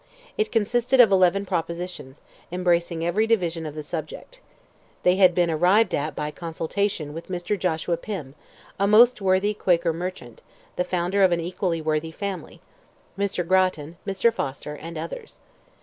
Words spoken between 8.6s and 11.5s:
a most worthy Quaker merchant, the founder of an